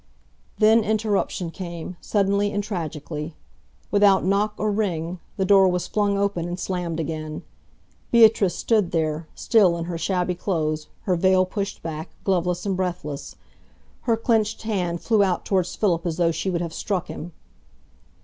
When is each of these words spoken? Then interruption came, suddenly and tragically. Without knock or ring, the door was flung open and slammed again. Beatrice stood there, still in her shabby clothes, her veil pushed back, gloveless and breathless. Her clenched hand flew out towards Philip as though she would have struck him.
Then 0.57 0.83
interruption 0.83 1.51
came, 1.51 1.95
suddenly 2.01 2.51
and 2.51 2.63
tragically. 2.63 3.35
Without 3.91 4.25
knock 4.25 4.55
or 4.57 4.71
ring, 4.71 5.19
the 5.37 5.45
door 5.45 5.67
was 5.69 5.85
flung 5.85 6.17
open 6.17 6.47
and 6.47 6.59
slammed 6.59 6.99
again. 6.99 7.43
Beatrice 8.09 8.55
stood 8.55 8.89
there, 8.93 9.27
still 9.35 9.77
in 9.77 9.85
her 9.85 9.99
shabby 9.99 10.33
clothes, 10.33 10.87
her 11.01 11.15
veil 11.15 11.45
pushed 11.45 11.83
back, 11.83 12.09
gloveless 12.23 12.65
and 12.65 12.75
breathless. 12.75 13.35
Her 14.09 14.17
clenched 14.17 14.63
hand 14.63 15.01
flew 15.01 15.23
out 15.23 15.45
towards 15.45 15.75
Philip 15.75 16.03
as 16.07 16.17
though 16.17 16.31
she 16.31 16.49
would 16.49 16.61
have 16.61 16.73
struck 16.73 17.05
him. 17.05 17.31